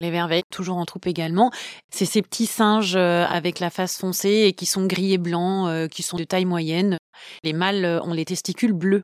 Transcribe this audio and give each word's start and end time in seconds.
Les 0.00 0.12
verveilles, 0.12 0.44
toujours 0.48 0.76
en 0.76 0.84
troupe 0.84 1.08
également. 1.08 1.50
C'est 1.90 2.04
ces 2.04 2.22
petits 2.22 2.46
singes 2.46 2.94
euh, 2.94 3.24
avec 3.24 3.58
la 3.58 3.68
face 3.68 3.98
foncée 3.98 4.44
et 4.46 4.52
qui 4.52 4.64
sont 4.64 4.86
gris 4.86 5.12
et 5.12 5.18
blancs, 5.18 5.68
euh, 5.68 5.88
qui 5.88 6.04
sont 6.04 6.16
de 6.16 6.22
taille 6.22 6.44
moyenne. 6.44 6.98
Les 7.42 7.52
mâles 7.52 7.84
euh, 7.84 8.00
ont 8.02 8.12
les 8.12 8.24
testicules 8.24 8.72
bleus 8.72 9.02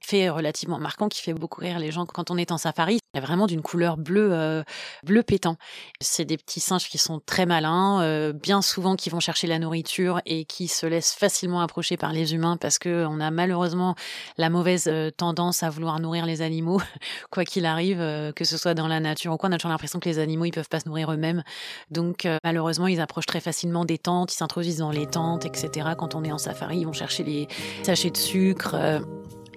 fait 0.00 0.28
relativement 0.28 0.78
marquant 0.78 1.08
qui 1.08 1.22
fait 1.22 1.34
beaucoup 1.34 1.60
rire 1.60 1.78
les 1.78 1.90
gens 1.90 2.06
quand 2.06 2.30
on 2.30 2.36
est 2.36 2.52
en 2.52 2.58
safari. 2.58 3.00
Il 3.12 3.20
y 3.20 3.22
a 3.22 3.26
vraiment 3.26 3.48
d'une 3.48 3.62
couleur 3.62 3.96
bleue, 3.96 4.30
euh, 4.32 4.62
bleu 5.04 5.24
pétant. 5.24 5.56
C'est 6.00 6.24
des 6.24 6.36
petits 6.36 6.60
singes 6.60 6.88
qui 6.88 6.96
sont 6.96 7.20
très 7.26 7.44
malins, 7.44 8.02
euh, 8.02 8.32
bien 8.32 8.62
souvent 8.62 8.94
qui 8.94 9.10
vont 9.10 9.18
chercher 9.18 9.48
la 9.48 9.58
nourriture 9.58 10.20
et 10.26 10.44
qui 10.44 10.68
se 10.68 10.86
laissent 10.86 11.14
facilement 11.14 11.60
approcher 11.60 11.96
par 11.96 12.12
les 12.12 12.34
humains 12.34 12.56
parce 12.56 12.78
que 12.78 13.06
on 13.06 13.18
a 13.18 13.32
malheureusement 13.32 13.96
la 14.38 14.48
mauvaise 14.48 14.86
euh, 14.86 15.10
tendance 15.10 15.64
à 15.64 15.70
vouloir 15.70 15.98
nourrir 15.98 16.24
les 16.24 16.40
animaux, 16.40 16.80
quoi 17.30 17.44
qu'il 17.44 17.66
arrive, 17.66 17.98
que 18.36 18.44
ce 18.44 18.56
soit 18.56 18.74
dans 18.74 18.86
la 18.86 19.00
nature 19.00 19.32
ou 19.32 19.36
quoi. 19.36 19.48
On 19.48 19.52
a 19.52 19.56
toujours 19.56 19.72
l'impression 19.72 19.98
que 19.98 20.08
les 20.08 20.20
animaux 20.20 20.44
ils 20.44 20.52
peuvent 20.52 20.68
pas 20.68 20.78
se 20.78 20.88
nourrir 20.88 21.10
eux-mêmes, 21.10 21.42
donc 21.90 22.28
malheureusement 22.44 22.86
ils 22.86 23.00
approchent 23.00 23.26
très 23.26 23.40
facilement 23.40 23.84
des 23.84 23.98
tentes, 23.98 24.32
ils 24.32 24.36
s'introduisent 24.36 24.78
dans 24.78 24.92
les 24.92 25.06
tentes, 25.06 25.46
etc. 25.46 25.88
Quand 25.98 26.14
on 26.14 26.22
est 26.22 26.32
en 26.32 26.38
safari, 26.38 26.78
ils 26.78 26.86
vont 26.86 26.92
chercher 26.92 27.24
les 27.24 27.48
sachets 27.82 28.10
de 28.10 28.16
sucre 28.16 28.76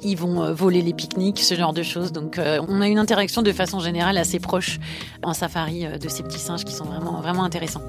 ils 0.04 0.16
vont 0.16 0.44
euh, 0.44 0.54
voler 0.54 0.82
les 0.82 0.94
pique-niques, 0.94 1.40
ce 1.40 1.56
genre 1.56 1.74
de 1.74 1.84
choses. 1.84 2.12
Donc 2.12 2.38
euh, 2.38 2.62
on 2.68 2.82
a 2.82 2.88
une 2.88 3.00
interaction 3.00 3.42
de 3.42 3.52
façon 3.52 3.80
générale 3.80 4.18
assez 4.18 4.40
proche 4.40 4.80
en 5.22 5.34
safari 5.34 5.86
euh, 5.86 5.98
de 5.98 6.10
ces 6.10 6.24
petits 6.24 6.40
singes 6.40 6.64
qui 6.64 6.74
sont 6.74 6.86
vraiment, 6.86 7.22
vraiment 7.22 7.44
intéressants. 7.44 7.84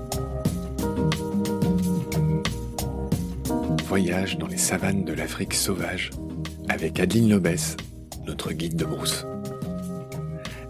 Voyage 3.86 4.38
dans 4.38 4.46
les 4.46 4.56
savanes 4.56 5.04
de 5.04 5.12
l'Afrique 5.12 5.54
sauvage 5.54 6.10
avec 6.68 6.98
Adeline 6.98 7.30
Lobès, 7.30 7.76
notre 8.26 8.52
guide 8.52 8.76
de 8.76 8.84
brousse. 8.84 9.26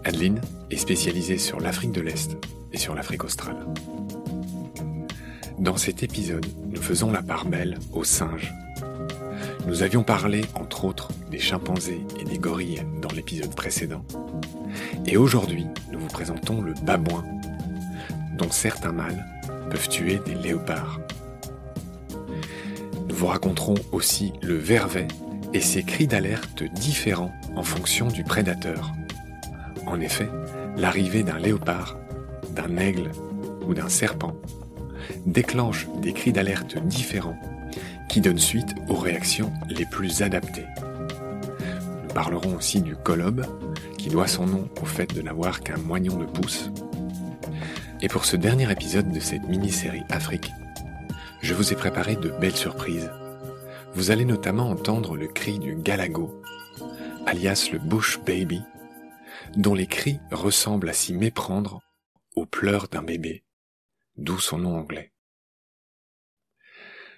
Adeline 0.03 0.39
est 0.69 0.77
spécialisée 0.77 1.37
sur 1.37 1.59
l'Afrique 1.59 1.91
de 1.91 2.01
l'Est 2.01 2.37
et 2.71 2.77
sur 2.77 2.93
l'Afrique 2.93 3.23
australe. 3.23 3.65
Dans 5.57 5.77
cet 5.77 6.03
épisode, 6.03 6.45
nous 6.69 6.81
faisons 6.81 7.11
la 7.11 7.23
part 7.23 7.45
belle 7.45 7.79
aux 7.93 8.03
singes 8.03 8.53
nous 9.65 9.81
avions 9.81 10.03
parlé, 10.03 10.45
entre 10.55 10.85
autres, 10.85 11.09
des 11.31 11.39
chimpanzés 11.39 12.05
et 12.19 12.23
des 12.23 12.37
gorilles 12.37 12.83
dans 13.01 13.09
l'épisode 13.09 13.53
précédent. 13.55 14.05
Et 15.05 15.17
aujourd'hui, 15.17 15.65
nous 15.91 15.99
vous 15.99 16.07
présentons 16.07 16.61
le 16.61 16.73
babouin, 16.83 17.23
dont 18.37 18.51
certains 18.51 18.91
mâles 18.91 19.25
peuvent 19.71 19.89
tuer 19.89 20.19
des 20.25 20.35
léopards. 20.35 20.99
Nous 23.07 23.15
vous 23.15 23.27
raconterons 23.27 23.75
aussi 23.91 24.33
le 24.41 24.55
vervet 24.55 25.07
et 25.53 25.61
ses 25.61 25.83
cris 25.83 26.07
d'alerte 26.07 26.63
différents 26.63 27.33
en 27.55 27.63
fonction 27.63 28.07
du 28.07 28.23
prédateur. 28.23 28.91
En 29.87 29.99
effet, 29.99 30.29
l'arrivée 30.77 31.23
d'un 31.23 31.39
léopard, 31.39 31.97
d'un 32.51 32.77
aigle 32.77 33.11
ou 33.67 33.73
d'un 33.73 33.89
serpent 33.89 34.35
déclenche 35.25 35.87
des 36.01 36.13
cris 36.13 36.31
d'alerte 36.31 36.77
différents 36.77 37.39
qui 38.15 38.21
donne 38.21 38.39
suite 38.39 38.73
aux 38.87 38.95
réactions 38.95 39.51
les 39.67 39.85
plus 39.85 40.21
adaptées. 40.21 40.67
Nous 42.01 42.13
parlerons 42.13 42.55
aussi 42.55 42.79
du 42.79 42.95
colobe, 42.95 43.45
qui 43.97 44.07
doit 44.07 44.29
son 44.29 44.45
nom 44.45 44.69
au 44.81 44.85
fait 44.85 45.13
de 45.13 45.21
n'avoir 45.21 45.59
qu'un 45.59 45.75
moignon 45.75 46.15
de 46.15 46.23
pouce. 46.23 46.71
Et 48.01 48.07
pour 48.07 48.23
ce 48.23 48.37
dernier 48.37 48.71
épisode 48.71 49.11
de 49.11 49.19
cette 49.19 49.43
mini-série 49.49 50.05
Afrique, 50.07 50.53
je 51.41 51.53
vous 51.53 51.73
ai 51.73 51.75
préparé 51.75 52.15
de 52.15 52.29
belles 52.29 52.55
surprises. 52.55 53.11
Vous 53.95 54.11
allez 54.11 54.23
notamment 54.23 54.69
entendre 54.69 55.17
le 55.17 55.27
cri 55.27 55.59
du 55.59 55.75
galago, 55.75 56.41
alias 57.25 57.67
le 57.73 57.79
bush 57.79 58.21
baby, 58.25 58.61
dont 59.57 59.73
les 59.73 59.87
cris 59.87 60.21
ressemblent 60.31 60.87
à 60.87 60.93
s'y 60.93 61.13
méprendre 61.13 61.81
aux 62.37 62.45
pleurs 62.45 62.87
d'un 62.87 63.03
bébé, 63.03 63.43
d'où 64.15 64.39
son 64.39 64.59
nom 64.59 64.77
anglais. 64.77 65.11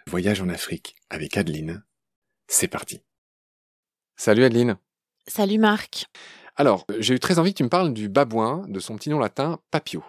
Voyage 0.08 0.42
en 0.42 0.48
Afrique 0.48 0.96
avec 1.10 1.36
Adeline. 1.36 1.84
C'est 2.48 2.70
parti. 2.70 3.02
Salut 4.16 4.46
Adeline. 4.46 4.78
Salut 5.28 5.58
Marc. 5.58 6.06
Alors, 6.56 6.86
j'ai 7.00 7.16
eu 7.16 7.20
très 7.20 7.40
envie 7.40 7.52
que 7.52 7.58
tu 7.58 7.64
me 7.66 7.70
parles 7.70 7.94
du 7.94 8.08
babouin, 8.08 8.64
de 8.70 8.80
son 8.80 8.96
petit 8.96 9.10
nom 9.10 9.20
latin 9.20 9.60
Papio. 9.70 10.06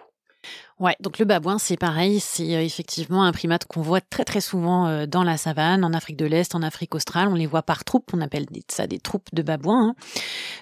Ouais, 0.79 0.95
donc 1.01 1.19
le 1.19 1.25
babouin, 1.25 1.57
c'est 1.57 1.75
pareil, 1.75 2.21
c'est 2.21 2.55
euh, 2.55 2.63
effectivement 2.63 3.25
un 3.25 3.33
primate 3.33 3.65
qu'on 3.65 3.81
voit 3.81 3.99
très 3.99 4.23
très 4.23 4.39
souvent 4.39 4.87
euh, 4.87 5.05
dans 5.05 5.25
la 5.25 5.35
savane, 5.35 5.83
en 5.83 5.91
Afrique 5.91 6.15
de 6.15 6.25
l'Est, 6.25 6.55
en 6.55 6.61
Afrique 6.61 6.95
australe. 6.95 7.27
On 7.27 7.35
les 7.35 7.45
voit 7.45 7.63
par 7.63 7.83
troupes, 7.83 8.09
on 8.13 8.21
appelle 8.21 8.45
ça 8.69 8.87
des 8.87 8.99
troupes 8.99 9.27
de 9.33 9.41
babouins. 9.41 9.89
Hein. 9.89 9.95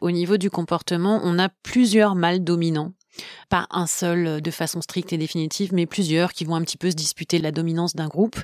Au 0.02 0.10
niveau 0.10 0.38
du 0.38 0.50
comportement, 0.50 1.22
on 1.24 1.38
a 1.38 1.50
plusieurs 1.62 2.16
mâles 2.16 2.44
dominants 2.44 2.94
Pas 3.50 3.68
un 3.72 3.88
seul 3.88 4.42
de 4.42 4.52
façon 4.52 4.82
stricte 4.82 5.14
et 5.14 5.18
définitive, 5.18 5.74
mais 5.74 5.86
plusieurs 5.86 6.34
qui 6.34 6.46
vont 6.46 6.56
un 6.56 6.62
petit 6.62 6.78
peu 6.78 6.92
se 6.92 6.96
disputer 6.96 7.40
la 7.40 7.52
dominance 7.52 7.96
d'un 7.96 8.08
groupe. 8.08 8.40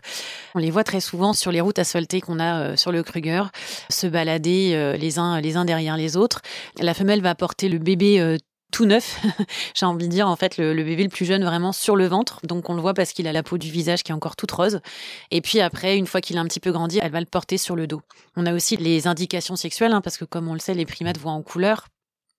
On 0.55 0.59
les 0.59 0.71
voit 0.71 0.83
très 0.83 1.01
souvent 1.01 1.33
sur 1.33 1.51
les 1.51 1.61
routes 1.61 1.79
asphaltées 1.79 2.21
qu'on 2.21 2.39
a 2.39 2.77
sur 2.77 2.91
le 2.91 3.03
Kruger, 3.03 3.43
se 3.89 4.07
balader 4.07 4.95
les 4.99 5.19
uns 5.19 5.41
les 5.41 5.57
uns 5.57 5.65
derrière 5.65 5.97
les 5.97 6.17
autres. 6.17 6.41
La 6.79 6.93
femelle 6.93 7.21
va 7.21 7.35
porter 7.35 7.69
le 7.69 7.79
bébé 7.79 8.37
tout 8.73 8.85
neuf, 8.85 9.21
j'ai 9.75 9.85
envie 9.85 10.07
de 10.07 10.11
dire 10.11 10.27
en 10.27 10.35
fait 10.35 10.57
le, 10.57 10.73
bébé 10.73 11.03
le 11.03 11.09
plus 11.09 11.25
jeune 11.25 11.45
vraiment 11.45 11.71
sur 11.71 11.95
le 11.95 12.07
ventre, 12.07 12.39
donc 12.43 12.69
on 12.69 12.73
le 12.73 12.81
voit 12.81 12.93
parce 12.93 13.13
qu'il 13.13 13.27
a 13.27 13.31
la 13.31 13.43
peau 13.43 13.57
du 13.57 13.71
visage 13.71 14.03
qui 14.03 14.11
est 14.11 14.15
encore 14.15 14.35
toute 14.35 14.51
rose. 14.51 14.81
Et 15.31 15.39
puis 15.39 15.61
après, 15.61 15.95
une 15.95 16.07
fois 16.07 16.19
qu'il 16.19 16.37
a 16.37 16.41
un 16.41 16.47
petit 16.47 16.59
peu 16.59 16.71
grandi, 16.71 16.99
elle 17.01 17.11
va 17.11 17.19
le 17.19 17.25
porter 17.27 17.57
sur 17.57 17.75
le 17.75 17.87
dos. 17.87 18.01
On 18.35 18.45
a 18.45 18.53
aussi 18.53 18.75
les 18.75 19.07
indications 19.07 19.55
sexuelles, 19.55 19.93
hein, 19.93 20.01
parce 20.01 20.17
que 20.17 20.25
comme 20.25 20.49
on 20.49 20.53
le 20.53 20.59
sait, 20.59 20.73
les 20.73 20.85
primates 20.85 21.19
voient 21.19 21.31
en 21.31 21.43
couleur. 21.43 21.87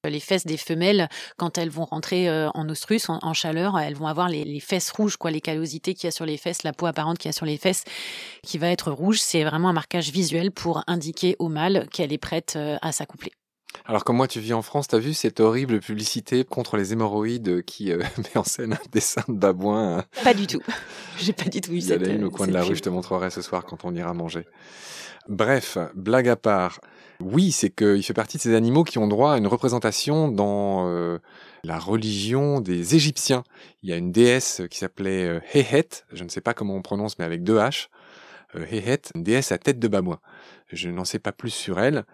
Les 0.09 0.21
fesses 0.21 0.47
des 0.47 0.57
femelles, 0.57 1.09
quand 1.37 1.59
elles 1.59 1.71
vont 1.71 1.85
rentrer 1.85 2.29
euh, 2.29 2.51
en 2.55 2.69
ostrus, 2.69 3.09
en, 3.09 3.35
chaleur, 3.35 3.79
elles 3.79 3.95
vont 3.95 4.07
avoir 4.07 4.29
les, 4.29 4.61
fesses 4.61 4.91
rouges, 4.91 5.17
quoi, 5.17 5.31
les 5.31 5.41
callosités 5.41 5.95
qu'il 5.95 6.07
y 6.07 6.09
a 6.09 6.13
sur 6.13 6.27
les 6.27 6.37
fesses, 6.37 6.63
la 6.63 6.73
peau 6.73 6.87
apparente 6.87 7.19
qu'il 7.19 7.29
y 7.29 7.31
a 7.31 7.33
sur 7.33 7.47
les 7.47 7.57
fesses, 7.57 7.85
qui 8.43 8.59
va 8.59 8.69
être 8.69 8.91
rouge. 8.91 9.21
C'est 9.21 9.45
vraiment 9.45 9.69
un 9.69 9.73
marquage 9.73 10.11
visuel 10.11 10.51
pour 10.51 10.83
indiquer 10.87 11.37
au 11.39 11.49
mâle 11.49 11.87
qu'elle 11.91 12.13
est 12.13 12.19
prête 12.19 12.55
euh, 12.57 12.77
à 12.83 12.93
s'accoupler. 12.93 13.33
Alors 13.87 14.05
comme 14.05 14.17
moi 14.17 14.29
tu 14.29 14.41
vis 14.41 14.55
en 14.55 14.63
France, 14.63 14.89
t'as 14.89 14.99
vu 14.99 15.15
cette 15.15 15.41
horrible 15.41 15.81
publicité 15.81 16.45
contre 16.45 16.77
les 16.77 16.93
hémorroïdes 16.93 17.65
qui 17.65 17.93
euh, 17.93 17.99
met 18.19 18.37
en 18.37 18.45
scène 18.45 18.75
un 18.75 18.91
dessin 18.93 19.25
de 19.29 19.35
babouin 19.35 19.99
hein 19.99 20.05
Pas 20.23 20.35
du 20.35 20.47
tout. 20.47 20.63
J'ai 21.19 21.33
pas 21.33 21.51
du 21.51 21.61
tout 21.61 21.73
vu 21.73 21.79
Il 21.79 21.89
y 21.89 21.93
a 21.93 21.97
une 21.97 22.25
au 22.25 22.31
coin 22.31 22.47
de 22.47 22.53
la 22.53 22.63
rue, 22.63 22.77
je 22.77 22.83
te 22.83 22.89
montrerai 22.89 23.31
ce 23.31 23.43
soir 23.43 23.65
quand 23.65 23.85
on 23.85 23.95
ira 23.95 24.15
manger. 24.15 24.47
Bref, 25.29 25.79
blague 25.95 26.29
à 26.29 26.37
part. 26.37 26.81
Oui, 27.21 27.53
c'est 27.53 27.71
qu'il 27.71 28.03
fait 28.03 28.15
partie 28.15 28.39
de 28.39 28.43
ces 28.43 28.55
animaux 28.55 28.85
qui 28.85 28.99
ont 28.99 29.07
droit 29.07 29.35
à 29.35 29.39
une 29.39 29.47
représentation 29.47 30.29
dans 30.29 30.89
euh, 30.89 31.19
la 31.63 31.79
religion 31.79 32.61
des 32.61 32.97
Égyptiens. 32.97 33.45
Il 33.83 33.91
y 33.91 33.93
a 33.93 33.97
une 33.97 34.13
déesse 34.13 34.63
qui 34.71 34.79
s'appelait 34.79 35.25
euh, 35.25 35.41
Hehet, 35.53 36.05
je 36.13 36.25
ne 36.25 36.29
sais 36.29 36.41
pas 36.41 36.55
comment 36.55 36.75
on 36.75 36.83
prononce, 36.83 37.19
mais 37.19 37.25
avec 37.25 37.43
deux 37.43 37.59
H. 37.59 37.89
Hehet, 38.57 39.11
une 39.15 39.25
déesse 39.25 39.53
à 39.53 39.59
tête 39.59 39.79
de 39.79 39.89
babouin. 39.89 40.21
Je 40.73 40.89
n'en 40.89 41.05
sais 41.05 41.19
pas 41.19 41.33
plus 41.33 41.51
sur 41.51 41.81
elle. 41.81 42.05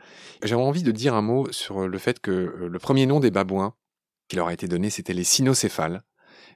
J'avais 0.43 0.61
envie 0.61 0.83
de 0.83 0.91
dire 0.91 1.15
un 1.15 1.23
mot 1.23 1.51
sur 1.53 1.87
le 1.87 1.99
fait 1.99 2.21
que 2.21 2.31
euh, 2.31 2.69
le 2.69 2.79
premier 2.79 3.07
nom 3.07 3.21
des 3.21 3.31
babouins 3.31 3.75
qui 4.29 4.37
leur 4.37 4.49
a 4.49 4.53
été 4.53 4.69
donné, 4.69 4.91
c'était 4.91 5.13
les 5.13 5.25
cynocéphales. 5.25 6.03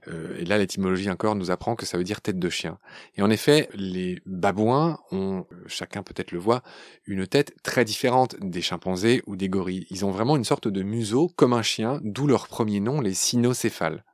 Euh, 0.08 0.36
et 0.38 0.44
là, 0.44 0.58
l'étymologie 0.58 1.10
encore 1.10 1.34
nous 1.34 1.50
apprend 1.50 1.74
que 1.76 1.86
ça 1.86 1.98
veut 1.98 2.04
dire 2.04 2.20
tête 2.20 2.38
de 2.38 2.48
chien. 2.48 2.78
Et 3.16 3.22
en 3.22 3.30
effet, 3.30 3.68
les 3.74 4.20
babouins 4.26 4.98
ont, 5.10 5.46
euh, 5.52 5.56
chacun 5.66 6.02
peut-être 6.02 6.32
le 6.32 6.38
voit, 6.38 6.62
une 7.06 7.26
tête 7.26 7.54
très 7.62 7.84
différente 7.84 8.36
des 8.40 8.62
chimpanzés 8.62 9.22
ou 9.26 9.36
des 9.36 9.48
gorilles. 9.48 9.86
Ils 9.90 10.04
ont 10.04 10.10
vraiment 10.10 10.36
une 10.36 10.44
sorte 10.44 10.68
de 10.68 10.82
museau 10.82 11.30
comme 11.36 11.52
un 11.52 11.62
chien, 11.62 12.00
d'où 12.02 12.26
leur 12.26 12.48
premier 12.48 12.80
nom, 12.80 13.00
les 13.00 13.14
cynocéphales. 13.14 14.04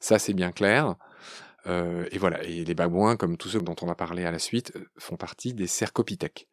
Ça, 0.00 0.18
c'est 0.18 0.34
bien 0.34 0.52
clair. 0.52 0.94
et 1.66 2.18
voilà, 2.18 2.44
et 2.44 2.64
les 2.64 2.74
babouins, 2.74 3.16
comme 3.16 3.36
tous 3.36 3.48
ceux 3.48 3.60
dont 3.60 3.74
on 3.82 3.86
va 3.86 3.96
parler 3.96 4.24
à 4.24 4.30
la 4.30 4.38
suite, 4.38 4.72
font 4.98 5.16
partie 5.16 5.52
des 5.52 5.66
cercopithèques. 5.66 6.48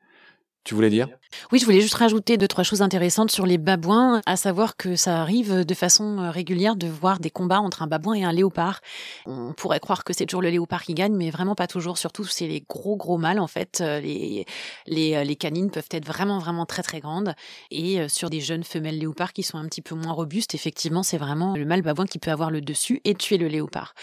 Tu 0.63 0.75
voulais 0.75 0.89
dire? 0.89 1.09
Oui, 1.51 1.59
je 1.59 1.65
voulais 1.65 1.81
juste 1.81 1.95
rajouter 1.95 2.37
deux, 2.37 2.47
trois 2.47 2.63
choses 2.63 2.81
intéressantes 2.81 3.31
sur 3.31 3.45
les 3.45 3.57
babouins, 3.57 4.21
à 4.25 4.37
savoir 4.37 4.77
que 4.77 4.95
ça 4.95 5.19
arrive 5.19 5.65
de 5.65 5.73
façon 5.73 6.19
euh, 6.19 6.31
régulière 6.31 6.77
de 6.77 6.87
voir 6.87 7.19
des 7.19 7.31
combats 7.31 7.59
entre 7.59 7.81
un 7.81 7.87
babouin 7.87 8.13
et 8.13 8.23
un 8.23 8.31
léopard. 8.31 8.79
On 9.25 9.51
pourrait 9.51 9.81
croire 9.81 10.05
que 10.05 10.13
c'est 10.13 10.25
toujours 10.25 10.41
le 10.41 10.49
léopard 10.49 10.83
qui 10.83 10.93
gagne, 10.93 11.15
mais 11.15 11.31
vraiment 11.31 11.55
pas 11.55 11.67
toujours. 11.67 11.97
Surtout, 11.97 12.23
c'est 12.23 12.47
les 12.47 12.61
gros, 12.61 12.95
gros 12.95 13.17
mâles, 13.17 13.39
en 13.39 13.47
fait. 13.47 13.81
Euh, 13.81 13.99
les, 13.99 14.45
les, 14.85 15.15
euh, 15.15 15.23
les 15.25 15.35
canines 15.35 15.69
peuvent 15.69 15.89
être 15.91 16.05
vraiment, 16.05 16.39
vraiment 16.39 16.65
très, 16.65 16.81
très 16.83 17.01
grandes. 17.01 17.35
Et 17.69 18.07
sur 18.07 18.29
des 18.29 18.39
jeunes 18.39 18.63
femelles 18.63 18.99
léopards 18.99 19.33
qui 19.33 19.43
sont 19.43 19.57
un 19.57 19.65
petit 19.65 19.81
peu 19.81 19.95
moins 19.95 20.13
robustes, 20.13 20.55
effectivement, 20.55 21.03
c'est 21.03 21.17
vraiment 21.17 21.55
le 21.55 21.65
mâle 21.65 21.81
babouin 21.81 22.05
qui 22.05 22.19
peut 22.19 22.31
avoir 22.31 22.51
le 22.51 22.61
dessus 22.61 23.01
et 23.03 23.15
tuer 23.15 23.37
le 23.37 23.47
léopard. 23.47 23.95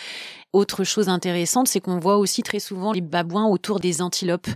Autre 0.53 0.85
chose 0.85 1.09
intéressante, 1.09 1.69
c'est 1.69 1.81
qu'on 1.81 2.01
voit 2.01 2.19
aussi 2.19 2.43
très 2.43 2.59
souvent 2.59 2.93
les 2.93 3.01
babouins 3.01 3.47
autour 3.47 3.79
des 3.79 4.03
antilopes 4.03 4.49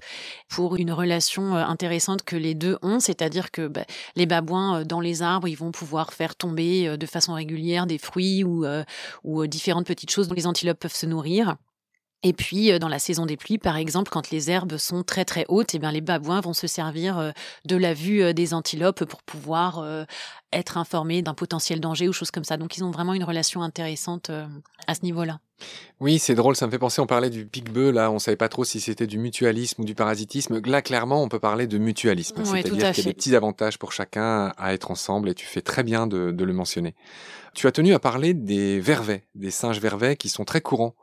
pour 0.49 0.77
une 0.77 0.91
relation 0.93 1.55
intéressante 1.55 1.94
que 2.25 2.37
les 2.37 2.55
deux 2.55 2.79
ont, 2.83 3.01
c'est-à-dire 3.01 3.51
que 3.51 3.67
bah, 3.67 3.85
les 4.17 4.27
babouins 4.27 4.81
euh, 4.81 4.85
dans 4.85 5.01
les 5.01 5.23
arbres, 5.23 5.49
ils 5.49 5.57
vont 5.57 5.73
pouvoir 5.73 6.13
faire 6.13 6.37
tomber 6.37 6.89
euh, 6.89 6.97
de 6.97 7.07
façon 7.07 7.35
régulière 7.35 7.87
des 7.87 7.99
fruits 7.99 8.45
ou, 8.45 8.65
euh, 8.65 8.85
ou 9.23 9.47
différentes 9.47 9.87
petites 9.87 10.11
choses 10.11 10.29
dont 10.29 10.35
les 10.35 10.47
antilopes 10.47 10.79
peuvent 10.79 10.95
se 10.95 11.07
nourrir. 11.07 11.57
Et 12.25 12.33
puis, 12.33 12.77
dans 12.79 12.89
la 12.89 12.99
saison 12.99 13.27
des 13.27 13.37
pluies, 13.37 13.59
par 13.59 13.77
exemple, 13.77 14.11
quand 14.11 14.31
les 14.31 14.51
herbes 14.51 14.79
sont 14.79 15.03
très 15.03 15.25
très 15.25 15.45
hautes, 15.49 15.75
et 15.75 15.77
eh 15.77 15.81
bien, 15.81 15.93
les 15.93 16.01
babouins 16.01 16.41
vont 16.41 16.55
se 16.55 16.67
servir 16.67 17.33
de 17.65 17.77
la 17.77 17.95
vue 17.95 18.35
des 18.35 18.55
antilopes 18.55 19.05
pour 19.05 19.23
pouvoir 19.23 19.87
être 20.53 20.79
informés 20.79 21.23
d'un 21.23 21.35
potentiel 21.35 21.81
danger 21.81 22.09
ou 22.09 22.13
choses 22.13 22.31
comme 22.31 22.45
ça. 22.45 22.57
Donc, 22.57 22.77
ils 22.77 22.83
ont 22.83 22.91
vraiment 22.91 23.15
une 23.15 23.25
relation 23.25 23.63
intéressante 23.63 24.31
à 24.87 24.95
ce 24.95 25.03
niveau-là. 25.03 25.39
Oui, 26.01 26.19
c'est 26.19 26.35
drôle, 26.35 26.57
ça 26.57 26.67
me 26.67 26.71
fait 26.71 26.79
penser, 26.79 27.01
on 27.01 27.07
parlait 27.07 27.31
du 27.31 27.47
pic-bœuf, 27.47 27.95
là, 27.95 28.11
on 28.11 28.19
savait 28.19 28.37
pas 28.37 28.49
trop 28.49 28.65
si 28.65 28.81
c'était 28.81 29.07
du 29.07 29.19
mutualisme 29.19 29.83
ou 29.83 29.85
du 29.85 29.95
parasitisme. 29.95 30.61
Là, 30.67 30.83
clairement, 30.83 31.23
on 31.23 31.29
peut 31.29 31.39
parler 31.39 31.67
de 31.67 31.79
mutualisme. 31.79 32.45
C'est-à-dire 32.45 32.93
qu'il 32.93 33.05
y 33.05 33.07
a 33.07 33.11
des 33.11 33.15
petits 33.15 33.37
avantages 33.37 33.79
pour 33.79 33.93
chacun 33.93 34.53
à 34.59 34.75
être 34.75 34.91
ensemble 34.91 35.29
et 35.29 35.35
tu 35.35 35.47
fais 35.47 35.63
très 35.63 35.83
bien 35.83 36.07
de, 36.07 36.33
de 36.33 36.45
le 36.45 36.53
mentionner. 36.53 36.95
Tu 37.55 37.69
as 37.69 37.73
tenu 37.73 37.95
à 37.95 38.01
parler 38.01 38.35
des 38.35 38.81
vervets, 38.81 39.25
des 39.37 39.53
singes 39.53 39.81
vervets 39.81 40.17
qui 40.17 40.29
sont 40.29 40.45
très 40.45 40.61
courants 40.61 40.95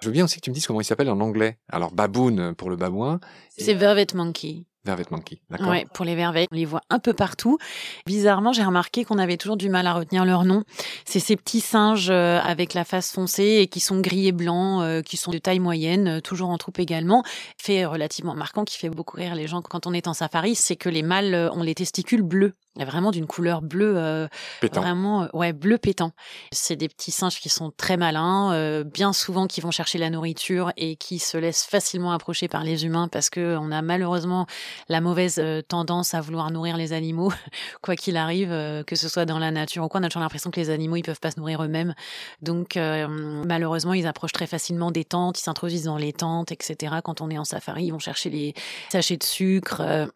je 0.00 0.06
veux 0.06 0.12
bien 0.12 0.24
aussi 0.24 0.36
que 0.36 0.42
tu 0.42 0.50
me 0.50 0.54
dises 0.54 0.66
comment 0.66 0.80
il 0.80 0.84
s'appelle 0.84 1.10
en 1.10 1.20
anglais. 1.20 1.58
Alors, 1.70 1.92
baboon 1.92 2.54
pour 2.54 2.70
le 2.70 2.76
babouin. 2.76 3.20
C'est 3.56 3.74
vervet 3.74 4.06
monkey. 4.14 4.64
Vervet 4.84 5.04
monkey, 5.10 5.42
d'accord. 5.50 5.68
Ouais, 5.68 5.84
pour 5.92 6.06
les 6.06 6.14
vervets, 6.14 6.46
on 6.50 6.56
les 6.56 6.64
voit 6.64 6.80
un 6.88 6.98
peu 6.98 7.12
partout. 7.12 7.58
Bizarrement, 8.06 8.54
j'ai 8.54 8.64
remarqué 8.64 9.04
qu'on 9.04 9.18
avait 9.18 9.36
toujours 9.36 9.58
du 9.58 9.68
mal 9.68 9.86
à 9.86 9.92
retenir 9.92 10.24
leur 10.24 10.46
nom. 10.46 10.64
C'est 11.04 11.20
ces 11.20 11.36
petits 11.36 11.60
singes 11.60 12.08
euh, 12.08 12.40
avec 12.40 12.72
la 12.72 12.86
face 12.86 13.12
foncée 13.12 13.58
et 13.60 13.66
qui 13.66 13.78
sont 13.80 14.00
gris 14.00 14.28
et 14.28 14.32
blancs, 14.32 14.82
euh, 14.82 15.02
qui 15.02 15.18
sont 15.18 15.32
de 15.32 15.38
taille 15.38 15.58
moyenne, 15.58 16.08
euh, 16.08 16.20
toujours 16.20 16.48
en 16.48 16.56
troupe 16.56 16.78
également. 16.78 17.22
Fait 17.58 17.84
relativement 17.84 18.34
marquant, 18.34 18.64
qui 18.64 18.78
fait 18.78 18.88
beaucoup 18.88 19.18
rire 19.18 19.34
les 19.34 19.46
gens 19.46 19.60
quand 19.60 19.86
on 19.86 19.92
est 19.92 20.08
en 20.08 20.14
safari, 20.14 20.54
c'est 20.54 20.76
que 20.76 20.88
les 20.88 21.02
mâles 21.02 21.50
ont 21.52 21.62
les 21.62 21.74
testicules 21.74 22.22
bleus 22.22 22.54
vraiment 22.78 23.10
d'une 23.10 23.26
couleur 23.26 23.62
bleue, 23.62 23.94
euh, 23.96 24.28
vraiment, 24.72 25.24
euh, 25.24 25.28
ouais, 25.32 25.52
bleu 25.52 25.78
pétant. 25.78 26.12
C'est 26.52 26.76
des 26.76 26.88
petits 26.88 27.10
singes 27.10 27.40
qui 27.40 27.48
sont 27.48 27.72
très 27.76 27.96
malins, 27.96 28.52
euh, 28.52 28.84
bien 28.84 29.12
souvent 29.12 29.46
qui 29.46 29.60
vont 29.60 29.70
chercher 29.70 29.98
la 29.98 30.08
nourriture 30.08 30.72
et 30.76 30.96
qui 30.96 31.18
se 31.18 31.36
laissent 31.36 31.64
facilement 31.64 32.12
approcher 32.12 32.48
par 32.48 32.62
les 32.62 32.84
humains 32.84 33.08
parce 33.08 33.28
que 33.28 33.56
on 33.56 33.72
a 33.72 33.82
malheureusement 33.82 34.46
la 34.88 35.00
mauvaise 35.00 35.42
tendance 35.68 36.14
à 36.14 36.20
vouloir 36.20 36.50
nourrir 36.50 36.76
les 36.76 36.92
animaux, 36.92 37.32
quoi 37.82 37.96
qu'il 37.96 38.16
arrive, 38.16 38.50
que 38.86 38.96
ce 38.96 39.08
soit 39.08 39.24
dans 39.24 39.38
la 39.38 39.50
nature 39.50 39.84
ou 39.84 39.88
quoi. 39.88 40.00
On 40.00 40.04
a 40.04 40.08
toujours 40.08 40.22
l'impression 40.22 40.50
que 40.50 40.60
les 40.60 40.70
animaux 40.70 40.96
ils 40.96 41.02
peuvent 41.02 41.20
pas 41.20 41.32
se 41.32 41.38
nourrir 41.38 41.62
eux-mêmes, 41.62 41.94
donc 42.40 42.76
malheureusement 42.76 43.94
ils 43.94 44.06
approchent 44.06 44.32
très 44.32 44.46
facilement 44.46 44.90
des 44.90 45.04
tentes, 45.04 45.40
ils 45.40 45.42
s'introduisent 45.42 45.84
dans 45.84 45.96
les 45.96 46.12
tentes, 46.12 46.52
etc. 46.52 46.96
Quand 47.02 47.20
on 47.20 47.30
est 47.30 47.38
en 47.38 47.44
safari, 47.44 47.86
ils 47.86 47.90
vont 47.90 47.98
chercher 47.98 48.30
les 48.30 48.54
sachets 48.90 49.16
de 49.16 49.24
sucre 49.24 50.10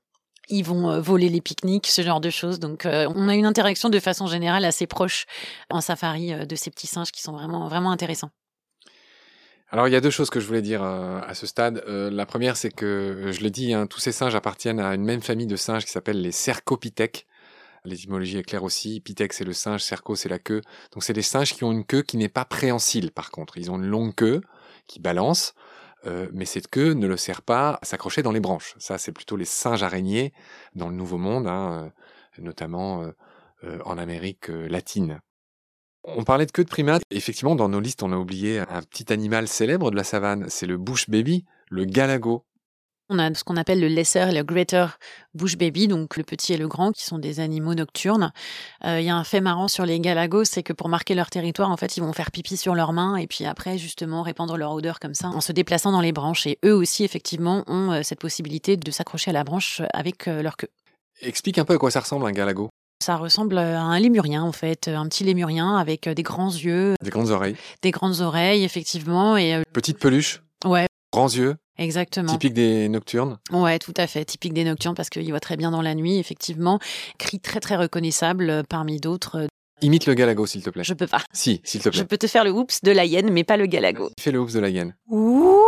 ils 0.49 0.63
vont 0.63 0.91
euh, 0.91 1.01
voler 1.01 1.29
les 1.29 1.41
pique-niques, 1.41 1.87
ce 1.87 2.03
genre 2.03 2.21
de 2.21 2.31
choses. 2.31 2.59
Donc, 2.59 2.87
euh, 2.87 3.11
on 3.15 3.29
a 3.29 3.35
une 3.35 3.47
interaction 3.47 3.89
de 3.89 3.99
façon 3.99 4.27
générale 4.27 4.65
assez 4.65 4.87
proche 4.87 5.27
en 5.71 5.81
safari 5.81 6.33
euh, 6.33 6.45
de 6.45 6.57
ces 6.57 6.71
petits 6.71 6.87
singes 6.87 7.11
qui 7.11 7.23
sont 7.23 7.33
vraiment, 7.33 7.69
vraiment 7.69 7.91
intéressants. 7.91 8.31
Alors, 9.71 9.89
il 9.89 9.93
y 9.93 9.97
a 9.97 10.01
deux 10.01 10.11
choses 10.11 10.31
que 10.31 10.41
je 10.41 10.47
voulais 10.47 10.63
dire 10.63 10.85
à 10.85 11.35
ce 11.35 11.49
stade. 11.49 11.83
la 11.89 12.27
première, 12.27 12.57
c'est 12.57 12.71
que, 12.71 13.33
je 13.33 13.41
l'ai 13.41 13.51
dit, 13.51 13.73
hein, 13.73 13.89
tous 13.89 13.99
ces 13.99 14.13
singes 14.13 14.37
appartiennent 14.37 14.79
à 14.79 14.95
une 14.95 15.03
même 15.03 15.23
famille 15.23 15.49
de 15.49 15.57
singes 15.57 15.85
qui 15.85 15.91
s'appelle 15.91 16.21
les 16.21 16.31
cercopithèques. 16.31 17.27
L'étymologie 17.85 18.39
est 18.39 18.45
claire 18.45 18.63
aussi. 18.63 19.01
Pithèque, 19.01 19.33
c'est 19.33 19.43
le 19.45 19.53
singe, 19.53 19.81
cerco, 19.81 20.15
c'est 20.15 20.29
la 20.29 20.39
queue. 20.39 20.61
Donc, 20.93 21.03
c'est 21.03 21.13
des 21.13 21.23
singes 21.23 21.55
qui 21.55 21.65
ont 21.65 21.73
une 21.73 21.85
queue 21.85 22.03
qui 22.03 22.19
n'est 22.19 22.29
pas 22.29 22.45
préhensile, 22.45 23.11
par 23.11 23.33
contre. 23.33 23.59
Ils 23.59 23.69
ont 23.73 23.77
une 23.77 23.87
longue 23.87 24.15
queue 24.15 24.43
qui 24.87 25.01
balance. 25.01 25.55
Euh, 26.07 26.29
mais 26.33 26.45
cette 26.45 26.69
queue 26.69 26.93
ne 26.93 27.07
le 27.07 27.17
sert 27.17 27.43
pas 27.43 27.79
à 27.81 27.85
s'accrocher 27.85 28.23
dans 28.23 28.33
les 28.33 28.41
branches. 28.41 28.75
Ça, 28.79 28.99
c'est 28.99 29.13
plutôt 29.13 29.37
les 29.37 29.45
singes 29.45 29.83
araignées 29.83 30.33
dans 30.75 30.89
le 30.89 30.95
Nouveau 30.95 31.19
Monde, 31.19 31.47
hein, 31.47 31.93
euh, 32.39 32.43
notamment 32.43 33.03
euh, 33.65 33.79
en 33.85 33.97
Amérique 33.97 34.49
latine. 34.49 35.21
On 36.05 36.25
parlait 36.25 36.45
de 36.45 36.53
queue 36.53 36.65
de 36.65 36.69
primate. 36.69 37.03
Effectivement, 37.11 37.57
dans 37.57 37.71
nos 37.71 37.81
listes, 37.81 38.03
on 38.03 38.13
a 38.13 38.17
oublié 38.17 38.59
un 38.59 38.83
petit 38.83 39.11
animal 39.13 39.49
célèbre 39.49 39.91
de 39.91 39.97
la 39.97 40.05
savane, 40.05 40.47
c'est 40.49 40.67
le 40.67 40.77
bush 40.77 41.09
baby, 41.09 41.47
le 41.71 41.87
galago. 41.87 42.45
On 43.11 43.19
a 43.19 43.35
ce 43.35 43.45
qu'on 43.45 43.59
appelle 43.59 43.81
le 43.81 43.89
lesser 43.89 44.21
et 44.21 44.33
le 44.33 44.43
greater 44.43 44.99
bush 45.35 45.59
baby, 45.59 45.89
donc 45.89 46.17
le 46.17 46.23
petit 46.23 46.55
et 46.55 46.57
le 46.57 46.69
grand, 46.69 46.91
qui 46.93 47.05
sont 47.05 47.19
des 47.19 47.39
animaux 47.39 47.75
nocturnes. 47.75 48.33
Euh, 48.85 48.99
il 48.99 49.05
y 49.05 49.11
a 49.11 49.17
un 49.17 49.25
fait 49.25 49.43
marrant 49.43 49.69
sur 49.69 49.85
les 49.85 50.01
galagos, 50.01 50.45
c'est 50.45 50.63
que 50.63 50.73
pour 50.73 50.89
marquer 50.89 51.15
leur 51.15 51.29
territoire, 51.29 51.71
en 51.71 51.77
fait, 51.77 51.99
ils 51.99 52.01
vont 52.01 52.15
faire 52.15 52.31
pipi 52.31 52.57
sur 52.57 52.75
leurs 52.75 52.95
mains 52.95 53.17
et 53.17 53.27
puis 53.27 53.45
après, 53.45 53.77
justement, 53.77 54.23
répandre 54.23 54.57
leur 54.57 54.73
odeur 54.73 55.01
comme 55.01 55.13
ça 55.13 55.29
en 55.29 55.43
se 55.43 55.53
déplaçant 55.53 55.93
dans 55.93 56.01
les 56.01 56.13
branches. 56.13 56.47
Et 56.47 56.59
eux 56.65 56.75
aussi, 56.75 57.05
effectivement, 57.05 57.63
ont 57.67 57.93
euh, 57.93 58.01
cette 58.03 58.21
possibilité 58.21 58.79
de 58.79 58.91
s'accrocher 58.91 59.31
à 59.31 59.35
la 59.35 59.45
branche 59.45 59.83
avec 59.93 60.27
euh, 60.27 60.41
leur 60.41 60.57
queue. 60.57 60.71
Explique 61.21 61.59
un 61.59 61.67
peu 61.67 61.75
à 61.75 61.79
quoi 61.79 61.91
ça 61.91 62.01
ressemble 62.01 62.27
un 62.27 62.33
galago. 62.33 62.71
Ça 63.05 63.17
ressemble 63.17 63.59
à 63.59 63.83
un 63.83 63.99
lémurien, 63.99 64.43
en 64.43 64.53
fait, 64.53 64.89
un 64.89 65.07
petit 65.09 65.25
lémurien 65.25 65.77
avec 65.77 66.09
des 66.09 66.23
grands 66.23 66.51
yeux. 66.51 66.95
Des 67.03 67.11
grandes 67.11 67.31
oreilles. 67.31 67.57
Des 67.83 67.91
grandes 67.91 68.21
oreilles, 68.21 68.65
effectivement. 68.65 69.37
Et 69.37 69.63
Petite 69.75 69.99
peluche. 69.99 70.43
Ouais. 70.65 70.87
Grands 71.13 71.29
yeux. 71.29 71.57
Exactement. 71.79 72.33
Typique 72.33 72.55
des 72.55 72.89
nocturnes 72.89 73.39
Ouais, 73.51 73.79
tout 73.79 73.95
à 73.97 74.07
fait. 74.07 74.25
Typique 74.25 74.53
des 74.55 74.65
nocturnes 74.65 74.95
parce 74.95 75.11
qu'il 75.11 75.29
voit 75.31 75.41
très 75.41 75.57
bien 75.57 75.71
dans 75.71 75.83
la 75.83 75.95
nuit, 75.95 76.19
effectivement. 76.19 76.79
Cri 77.19 77.41
très 77.41 77.61
très 77.61 77.77
reconnaissable 77.77 78.49
euh, 78.51 78.63
parmi 78.69 79.01
d'autres. 79.01 79.49
Imite 79.83 80.07
le 80.07 80.15
galago, 80.15 80.47
s'il 80.47 80.63
te 80.63 80.71
plaît. 80.71 80.85
Je 80.85 80.95
peux 80.95 81.09
pas. 81.09 81.23
Si, 81.33 81.61
s'il 81.65 81.83
te 81.83 81.89
plaît. 81.89 81.99
Je 81.99 82.05
peux 82.05 82.17
te 82.17 82.27
faire 82.29 82.45
le 82.45 82.53
oups 82.53 82.81
de 82.83 82.93
la 82.93 83.05
hyène, 83.05 83.31
mais 83.33 83.43
pas 83.45 83.57
le 83.57 83.67
galago. 83.67 84.11
Fais 84.21 84.31
le 84.31 84.39
oups 84.41 84.53
de 84.53 84.61
la 84.61 84.69
hyène. 84.69 84.95
Oups. 85.09 85.61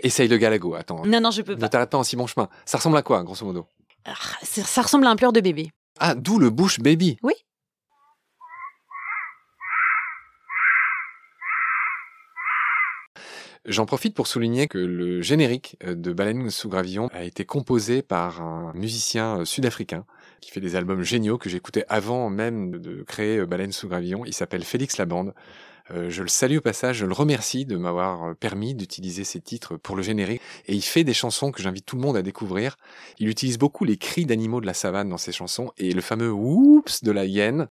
Essaye 0.00 0.28
le 0.28 0.36
galago, 0.36 0.74
attends. 0.74 1.04
Non, 1.06 1.20
non, 1.20 1.30
je 1.30 1.42
peux 1.42 1.54
Ne 1.54 1.60
pas. 1.60 1.68
t'arrête 1.68 1.90
pas 1.90 1.98
en 1.98 2.04
si 2.04 2.14
bon 2.14 2.26
chemin. 2.26 2.48
Ça 2.66 2.78
ressemble 2.78 2.96
à 2.98 3.02
quoi, 3.02 3.22
grosso 3.24 3.44
modo? 3.46 3.66
Ah, 4.04 4.12
ça 4.42 4.62
ça 4.62 4.82
ressemble 4.82 5.06
à 5.06 5.10
un 5.10 5.16
pleur 5.16 5.32
de 5.32 5.40
bébé. 5.40 5.70
Ah, 5.98 6.14
d'où 6.14 6.38
le 6.38 6.50
bush 6.50 6.78
baby. 6.80 7.16
Oui. 7.22 7.32
J'en 13.68 13.84
profite 13.84 14.14
pour 14.14 14.26
souligner 14.28 14.66
que 14.66 14.78
le 14.78 15.20
générique 15.20 15.76
euh, 15.84 15.94
de 15.94 16.14
Baleine 16.14 16.48
sous 16.48 16.70
gravillon 16.70 17.08
a 17.12 17.24
été 17.24 17.44
composé 17.44 18.00
par 18.00 18.40
un 18.40 18.72
musicien 18.74 19.40
euh, 19.40 19.44
sud-africain 19.44 20.06
qui 20.40 20.50
fait 20.50 20.60
des 20.60 20.74
albums 20.74 21.02
géniaux 21.02 21.36
que 21.36 21.50
j'écoutais 21.50 21.84
avant 21.90 22.30
même 22.30 22.70
de 22.78 23.02
créer 23.02 23.36
euh, 23.36 23.44
Baleine 23.44 23.72
sous 23.72 23.86
gravillon. 23.86 24.24
Il 24.24 24.32
s'appelle 24.32 24.64
Félix 24.64 24.96
Labande. 24.96 25.34
Je 25.90 26.20
le 26.20 26.28
salue 26.28 26.58
au 26.58 26.60
passage, 26.60 26.98
je 26.98 27.06
le 27.06 27.14
remercie 27.14 27.64
de 27.64 27.78
m'avoir 27.78 28.36
permis 28.36 28.74
d'utiliser 28.74 29.24
ces 29.24 29.40
titres 29.40 29.78
pour 29.78 29.96
le 29.96 30.02
générique. 30.02 30.42
Et 30.66 30.74
il 30.74 30.82
fait 30.82 31.02
des 31.02 31.14
chansons 31.14 31.50
que 31.50 31.62
j'invite 31.62 31.86
tout 31.86 31.96
le 31.96 32.02
monde 32.02 32.18
à 32.18 32.20
découvrir. 32.20 32.76
Il 33.18 33.28
utilise 33.30 33.56
beaucoup 33.56 33.86
les 33.86 33.96
cris 33.96 34.26
d'animaux 34.26 34.60
de 34.60 34.66
la 34.66 34.74
savane 34.74 35.08
dans 35.08 35.16
ses 35.16 35.32
chansons 35.32 35.72
et 35.78 35.92
le 35.92 36.02
fameux 36.02 36.30
oups 36.30 37.02
de 37.02 37.10
la 37.10 37.24
hyène. 37.24 37.68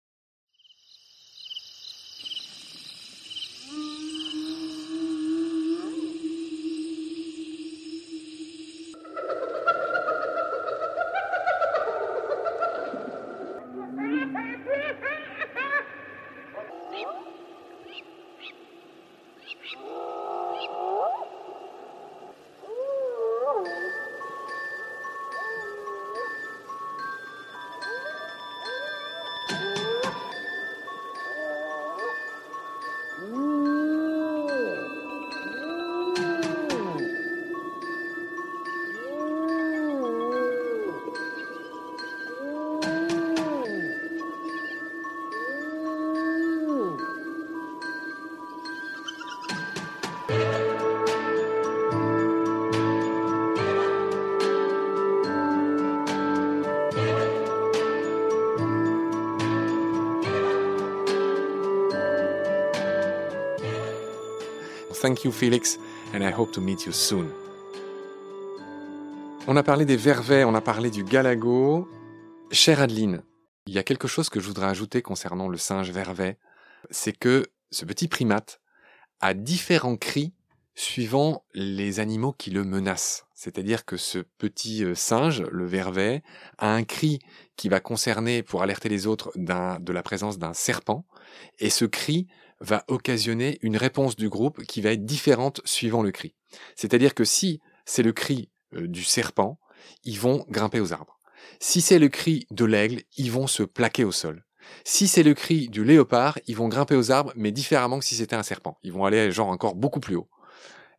Thank 65.06 65.22
you 65.22 65.30
Felix, 65.30 65.78
and 66.12 66.20
I 66.20 66.32
hope 66.32 66.50
to 66.50 66.60
meet 66.60 66.84
you 66.84 66.90
soon. 66.90 67.28
On 69.46 69.56
a 69.56 69.62
parlé 69.62 69.84
des 69.84 69.96
vervets, 69.96 70.42
on 70.42 70.52
a 70.56 70.60
parlé 70.60 70.90
du 70.90 71.04
galago. 71.04 71.88
Chère 72.50 72.80
Adeline, 72.80 73.22
il 73.68 73.74
y 73.74 73.78
a 73.78 73.84
quelque 73.84 74.08
chose 74.08 74.28
que 74.28 74.40
je 74.40 74.48
voudrais 74.48 74.66
ajouter 74.66 75.02
concernant 75.02 75.48
le 75.48 75.58
singe 75.58 75.92
vervet, 75.92 76.40
c'est 76.90 77.16
que 77.16 77.46
ce 77.70 77.84
petit 77.84 78.08
primate 78.08 78.60
a 79.20 79.32
différents 79.32 79.96
cris 79.96 80.34
suivant 80.74 81.44
les 81.54 82.00
animaux 82.00 82.32
qui 82.32 82.50
le 82.50 82.64
menacent. 82.64 83.26
C'est-à-dire 83.32 83.84
que 83.84 83.96
ce 83.96 84.18
petit 84.38 84.84
euh, 84.84 84.96
singe, 84.96 85.42
le 85.52 85.66
vervet, 85.66 86.24
a 86.58 86.74
un 86.74 86.82
cri 86.82 87.20
qui 87.54 87.68
va 87.68 87.78
concerner, 87.78 88.42
pour 88.42 88.62
alerter 88.62 88.88
les 88.88 89.06
autres, 89.06 89.30
de 89.36 89.92
la 89.92 90.02
présence 90.02 90.38
d'un 90.38 90.52
serpent, 90.52 91.06
et 91.60 91.70
ce 91.70 91.84
cri 91.84 92.26
va 92.60 92.84
occasionner 92.88 93.58
une 93.62 93.76
réponse 93.76 94.16
du 94.16 94.28
groupe 94.28 94.62
qui 94.64 94.80
va 94.80 94.92
être 94.92 95.04
différente 95.04 95.60
suivant 95.64 96.02
le 96.02 96.10
cri. 96.10 96.34
C'est-à-dire 96.74 97.14
que 97.14 97.24
si 97.24 97.60
c'est 97.84 98.02
le 98.02 98.12
cri 98.12 98.50
euh, 98.74 98.86
du 98.86 99.04
serpent, 99.04 99.58
ils 100.04 100.18
vont 100.18 100.44
grimper 100.48 100.80
aux 100.80 100.92
arbres. 100.92 101.20
Si 101.60 101.80
c'est 101.80 101.98
le 101.98 102.08
cri 102.08 102.46
de 102.50 102.64
l'aigle, 102.64 103.02
ils 103.16 103.30
vont 103.30 103.46
se 103.46 103.62
plaquer 103.62 104.04
au 104.04 104.12
sol. 104.12 104.44
Si 104.84 105.06
c'est 105.06 105.22
le 105.22 105.34
cri 105.34 105.68
du 105.68 105.84
léopard, 105.84 106.38
ils 106.46 106.56
vont 106.56 106.68
grimper 106.68 106.96
aux 106.96 107.12
arbres, 107.12 107.32
mais 107.36 107.52
différemment 107.52 107.98
que 107.98 108.04
si 108.04 108.16
c'était 108.16 108.36
un 108.36 108.42
serpent. 108.42 108.78
Ils 108.82 108.92
vont 108.92 109.04
aller 109.04 109.30
genre 109.30 109.48
encore 109.48 109.74
beaucoup 109.74 110.00
plus 110.00 110.16
haut, 110.16 110.28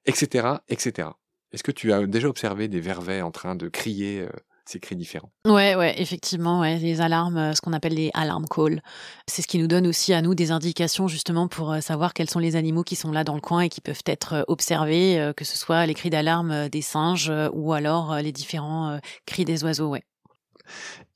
etc., 0.06 0.48
etc. 0.70 1.10
Est-ce 1.52 1.64
que 1.64 1.72
tu 1.72 1.92
as 1.92 2.06
déjà 2.06 2.28
observé 2.28 2.68
des 2.68 2.80
vervets 2.80 3.22
en 3.22 3.32
train 3.32 3.56
de 3.56 3.68
crier 3.68 4.22
euh, 4.22 4.30
ces 4.68 4.80
cris 4.80 4.96
différents 4.96 5.32
Ouais, 5.46 5.76
ouais, 5.76 6.00
effectivement, 6.02 6.62
ouais, 6.62 6.78
les 6.78 7.02
alarmes, 7.02 7.38
euh, 7.38 7.54
ce 7.54 7.62
qu'on 7.62 7.74
appelle 7.74 7.94
les 7.94 8.12
alarm 8.14 8.46
calls. 8.48 8.82
C'est 9.28 9.42
ce 9.42 9.48
qui 9.48 9.58
nous 9.60 9.68
donne 9.68 9.88
aussi 9.88 10.14
à 10.14 10.22
nous 10.22 10.36
des 10.36 10.52
indications 10.52 11.08
justement 11.08 11.48
pour 11.48 11.72
euh, 11.72 11.82
savoir 11.82 12.14
quels 12.14 12.30
sont 12.30 12.40
les 12.40 12.56
animaux 12.56 12.84
qui 12.84 12.96
sont 12.96 13.12
là 13.12 13.24
dans 13.24 13.36
le 13.36 13.42
coin 13.42 13.62
et 13.62 13.70
qui 13.70 13.82
peuvent 13.82 14.04
être 14.06 14.34
euh, 14.34 14.44
observés, 14.48 15.32
que 15.36 15.46
ce 15.46 15.58
soit 15.58 15.86
les 15.86 15.94
cris 15.94 16.10
d'alarme 16.10 16.70
des 16.70 16.82
singes 16.82 17.32
ou 17.54 17.74
alors 17.74 18.16
les 18.18 18.32
différents 18.32 19.00
cris 19.26 19.46
des 19.46 19.64
oiseaux, 19.64 19.90
ouais. 19.90 20.04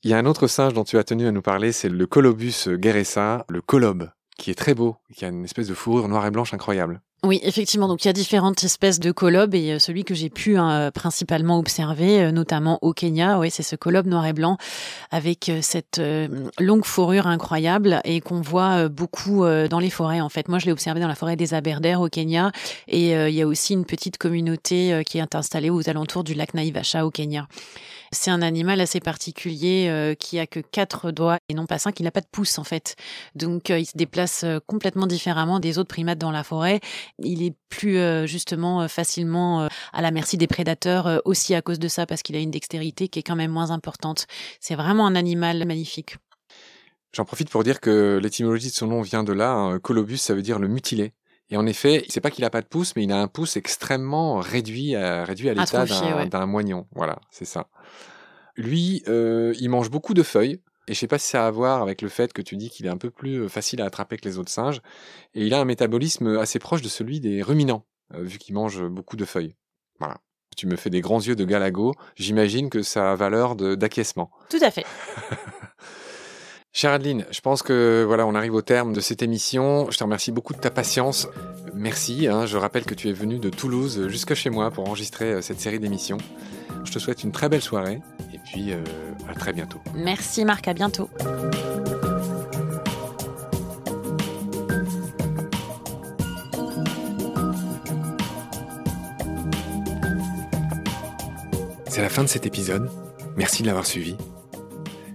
Il 0.02 0.10
y 0.10 0.14
a 0.14 0.18
un 0.18 0.26
autre 0.26 0.46
singe 0.46 0.72
dont 0.72 0.84
tu 0.84 0.98
as 0.98 1.04
tenu 1.04 1.26
à 1.26 1.32
nous 1.32 1.42
parler, 1.42 1.72
c'est 1.72 1.88
le 1.88 2.06
Colobus 2.06 2.68
guerressa, 2.68 3.44
le 3.48 3.60
colobe, 3.60 4.10
qui 4.38 4.50
est 4.50 4.54
très 4.54 4.74
beau, 4.74 4.96
qui 5.14 5.24
a 5.24 5.28
une 5.28 5.44
espèce 5.44 5.68
de 5.68 5.74
fourrure 5.74 6.08
noire 6.08 6.26
et 6.26 6.30
blanche 6.30 6.54
incroyable. 6.54 7.02
Oui, 7.24 7.38
effectivement. 7.44 7.86
Donc, 7.86 8.04
il 8.04 8.08
y 8.08 8.10
a 8.10 8.12
différentes 8.12 8.64
espèces 8.64 8.98
de 8.98 9.12
colobes 9.12 9.54
et 9.54 9.74
euh, 9.74 9.78
celui 9.78 10.02
que 10.02 10.12
j'ai 10.12 10.28
pu 10.28 10.56
hein, 10.56 10.90
principalement 10.90 11.56
observer, 11.56 12.20
euh, 12.20 12.32
notamment 12.32 12.80
au 12.82 12.92
Kenya, 12.92 13.38
oui, 13.38 13.48
c'est 13.48 13.62
ce 13.62 13.76
colobe 13.76 14.06
noir 14.08 14.26
et 14.26 14.32
blanc 14.32 14.56
avec 15.12 15.48
euh, 15.48 15.60
cette 15.62 16.00
euh, 16.00 16.26
longue 16.58 16.84
fourrure 16.84 17.28
incroyable 17.28 18.00
et 18.04 18.20
qu'on 18.20 18.40
voit 18.40 18.72
euh, 18.72 18.88
beaucoup 18.88 19.44
euh, 19.44 19.68
dans 19.68 19.78
les 19.78 19.90
forêts. 19.90 20.20
En 20.20 20.30
fait, 20.30 20.48
moi, 20.48 20.58
je 20.58 20.66
l'ai 20.66 20.72
observé 20.72 21.00
dans 21.00 21.06
la 21.06 21.14
forêt 21.14 21.36
des 21.36 21.54
Aberdare 21.54 22.00
au 22.00 22.08
Kenya 22.08 22.50
et 22.88 23.14
euh, 23.14 23.28
il 23.28 23.36
y 23.36 23.42
a 23.42 23.46
aussi 23.46 23.74
une 23.74 23.84
petite 23.84 24.18
communauté 24.18 24.92
euh, 24.92 25.04
qui 25.04 25.18
est 25.18 25.34
installée 25.36 25.70
aux 25.70 25.88
alentours 25.88 26.24
du 26.24 26.34
lac 26.34 26.54
Naivasha 26.54 27.06
au 27.06 27.12
Kenya. 27.12 27.46
C'est 28.14 28.30
un 28.30 28.42
animal 28.42 28.78
assez 28.82 29.00
particulier 29.00 29.86
euh, 29.88 30.14
qui 30.14 30.38
a 30.38 30.46
que 30.46 30.60
quatre 30.60 31.12
doigts 31.12 31.38
et 31.48 31.54
non 31.54 31.64
pas 31.64 31.78
cinq. 31.78 31.98
Il 31.98 32.02
n'a 32.02 32.10
pas 32.10 32.20
de 32.20 32.26
pouce 32.30 32.58
en 32.58 32.64
fait, 32.64 32.94
donc 33.34 33.70
euh, 33.70 33.78
il 33.78 33.86
se 33.86 33.96
déplace 33.96 34.44
euh, 34.44 34.58
complètement 34.66 35.06
différemment 35.06 35.60
des 35.60 35.78
autres 35.78 35.88
primates 35.88 36.18
dans 36.18 36.30
la 36.30 36.44
forêt 36.44 36.80
il 37.18 37.42
est 37.42 37.54
plus 37.68 37.98
euh, 37.98 38.26
justement 38.26 38.82
euh, 38.82 38.88
facilement 38.88 39.62
euh, 39.62 39.68
à 39.92 40.02
la 40.02 40.10
merci 40.10 40.36
des 40.36 40.46
prédateurs 40.46 41.20
aussi 41.24 41.54
à 41.54 41.62
cause 41.62 41.78
de 41.78 41.88
ça 41.88 42.06
parce 42.06 42.22
qu'il 42.22 42.36
a 42.36 42.38
une 42.38 42.50
dextérité 42.50 43.08
qui 43.08 43.18
est 43.18 43.22
quand 43.22 43.36
même 43.36 43.50
moins 43.50 43.70
importante. 43.70 44.26
C'est 44.60 44.74
vraiment 44.74 45.06
un 45.06 45.14
animal 45.14 45.64
magnifique. 45.66 46.16
J'en 47.12 47.24
profite 47.24 47.50
pour 47.50 47.62
dire 47.62 47.80
que 47.80 48.18
l'étymologie 48.22 48.68
de 48.68 48.74
son 48.74 48.86
nom 48.86 49.02
vient 49.02 49.22
de 49.22 49.32
là. 49.32 49.52
hein. 49.52 49.78
Colobus, 49.78 50.16
ça 50.18 50.34
veut 50.34 50.42
dire 50.42 50.58
le 50.58 50.68
mutilé. 50.68 51.12
Et 51.50 51.56
en 51.58 51.66
effet, 51.66 52.06
c'est 52.08 52.22
pas 52.22 52.30
qu'il 52.30 52.44
a 52.44 52.50
pas 52.50 52.62
de 52.62 52.66
pouce, 52.66 52.96
mais 52.96 53.04
il 53.04 53.12
a 53.12 53.20
un 53.20 53.28
pouce 53.28 53.58
extrêmement 53.58 54.36
réduit 54.36 54.96
à, 54.96 55.24
réduit 55.24 55.50
à 55.50 55.54
l'état 55.54 55.84
d'un 55.84 56.40
ouais. 56.40 56.46
moignon. 56.46 56.86
Voilà, 56.92 57.18
c'est 57.30 57.44
ça. 57.44 57.68
Lui, 58.56 59.02
euh, 59.06 59.54
il 59.60 59.68
mange 59.68 59.90
beaucoup 59.90 60.14
de 60.14 60.22
feuilles. 60.22 60.60
Et 60.92 60.94
je 60.94 61.00
sais 61.00 61.06
pas 61.06 61.16
si 61.16 61.26
ça 61.30 61.44
a 61.44 61.46
à 61.46 61.50
voir 61.50 61.80
avec 61.80 62.02
le 62.02 62.10
fait 62.10 62.34
que 62.34 62.42
tu 62.42 62.58
dis 62.58 62.68
qu'il 62.68 62.84
est 62.84 62.90
un 62.90 62.98
peu 62.98 63.08
plus 63.08 63.44
euh, 63.44 63.48
facile 63.48 63.80
à 63.80 63.86
attraper 63.86 64.18
que 64.18 64.28
les 64.28 64.36
autres 64.36 64.50
singes. 64.50 64.82
Et 65.34 65.46
il 65.46 65.54
a 65.54 65.58
un 65.58 65.64
métabolisme 65.64 66.36
assez 66.36 66.58
proche 66.58 66.82
de 66.82 66.88
celui 66.90 67.18
des 67.18 67.40
ruminants, 67.40 67.86
euh, 68.12 68.20
vu 68.20 68.36
qu'il 68.36 68.54
mange 68.54 68.86
beaucoup 68.88 69.16
de 69.16 69.24
feuilles. 69.24 69.56
Voilà. 70.00 70.18
Tu 70.54 70.66
me 70.66 70.76
fais 70.76 70.90
des 70.90 71.00
grands 71.00 71.22
yeux 71.22 71.34
de 71.34 71.46
galago. 71.46 71.94
J'imagine 72.14 72.68
que 72.68 72.82
ça 72.82 73.10
a 73.10 73.14
valeur 73.14 73.56
d'acquiescement. 73.56 74.30
Tout 74.50 74.58
à 74.60 74.70
fait. 74.70 74.84
Chère 76.74 76.92
Adeline, 76.92 77.24
je 77.30 77.40
pense 77.40 77.62
que 77.62 78.04
voilà, 78.06 78.26
on 78.26 78.34
arrive 78.34 78.54
au 78.54 78.60
terme 78.60 78.92
de 78.92 79.00
cette 79.00 79.22
émission. 79.22 79.90
Je 79.90 79.96
te 79.96 80.04
remercie 80.04 80.30
beaucoup 80.30 80.52
de 80.52 80.58
ta 80.58 80.70
patience. 80.70 81.26
Merci. 81.72 82.28
hein. 82.28 82.44
je 82.44 82.58
rappelle 82.58 82.84
que 82.84 82.94
tu 82.94 83.08
es 83.08 83.14
venu 83.14 83.38
de 83.38 83.48
Toulouse 83.48 84.08
jusque 84.08 84.34
chez 84.34 84.50
moi 84.50 84.70
pour 84.70 84.86
enregistrer 84.86 85.32
euh, 85.32 85.40
cette 85.40 85.58
série 85.58 85.80
d'émissions. 85.80 86.18
Je 86.84 86.92
te 86.92 86.98
souhaite 86.98 87.24
une 87.24 87.32
très 87.32 87.48
belle 87.48 87.62
soirée 87.62 88.02
puis 88.44 88.72
euh, 88.72 88.82
à 89.28 89.34
très 89.34 89.52
bientôt. 89.52 89.80
Merci 89.94 90.44
Marc, 90.44 90.68
à 90.68 90.74
bientôt. 90.74 91.08
C'est 101.88 102.00
la 102.00 102.08
fin 102.08 102.22
de 102.22 102.28
cet 102.28 102.46
épisode. 102.46 102.90
Merci 103.36 103.62
de 103.62 103.66
l'avoir 103.66 103.86
suivi. 103.86 104.16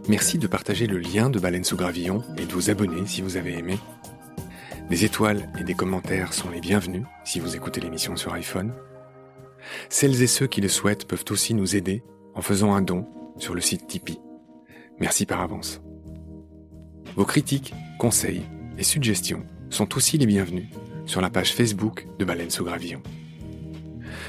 Merci 0.08 0.38
de 0.38 0.48
partager 0.48 0.88
le 0.88 0.98
lien 0.98 1.30
de 1.30 1.40
Baleine 1.40 1.64
sous 1.64 1.76
Gravillon 1.76 2.24
et 2.38 2.46
de 2.46 2.54
vous 2.54 2.70
abonner 2.70 3.06
si 3.08 3.22
vous 3.22 3.36
avez 3.36 3.58
aimé. 3.58 3.78
Des 4.90 5.04
étoiles 5.04 5.50
et 5.60 5.66
des 5.66 5.74
commentaires 5.74 6.34
sont 6.34 6.50
les 6.50 6.62
bienvenus 6.62 7.04
si 7.26 7.40
vous 7.40 7.56
écoutez 7.56 7.82
l'émission 7.82 8.16
sur 8.16 8.34
iPhone. 8.34 8.74
Celles 9.90 10.22
et 10.22 10.28
ceux 10.28 10.48
qui 10.48 10.62
le 10.62 10.70
souhaitent 10.70 11.06
peuvent 11.06 11.26
aussi 11.30 11.54
nous 11.54 11.76
aider 11.76 12.04
en 12.38 12.42
faisant 12.42 12.74
un 12.74 12.82
don 12.82 13.06
sur 13.38 13.56
le 13.56 13.62
site 13.62 13.88
Tipeee. 13.88 14.20
Merci 15.00 15.26
par 15.26 15.42
avance. 15.42 15.82
Vos 17.16 17.26
critiques, 17.26 17.74
conseils 18.00 18.44
et 18.78 18.84
suggestions 18.84 19.44
sont 19.70 19.98
aussi 19.98 20.18
les 20.18 20.28
bienvenus 20.28 20.68
sur 21.06 21.20
la 21.20 21.30
page 21.30 21.54
Facebook 21.54 22.08
de 22.20 22.26
Baleine 22.26 22.52
sous 22.52 22.64
Gravillon. 22.64 23.02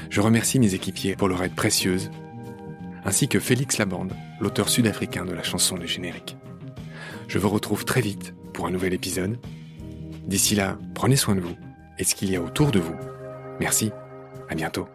Je 0.09 0.21
remercie 0.21 0.59
mes 0.59 0.73
équipiers 0.73 1.15
pour 1.15 1.27
leur 1.27 1.43
aide 1.43 1.55
précieuse, 1.55 2.09
ainsi 3.05 3.27
que 3.27 3.39
Félix 3.39 3.77
Labande, 3.77 4.13
l'auteur 4.39 4.69
sud-africain 4.69 5.25
de 5.25 5.33
la 5.33 5.43
chanson 5.43 5.77
du 5.77 5.87
générique. 5.87 6.35
Je 7.27 7.37
vous 7.37 7.49
retrouve 7.49 7.85
très 7.85 8.01
vite 8.01 8.33
pour 8.53 8.65
un 8.65 8.71
nouvel 8.71 8.93
épisode. 8.93 9.37
D'ici 10.25 10.55
là, 10.55 10.79
prenez 10.95 11.15
soin 11.15 11.35
de 11.35 11.41
vous 11.41 11.55
et 11.99 12.03
ce 12.03 12.15
qu'il 12.15 12.31
y 12.31 12.35
a 12.35 12.41
autour 12.41 12.71
de 12.71 12.79
vous. 12.79 12.95
Merci, 13.59 13.91
à 14.49 14.55
bientôt. 14.55 14.87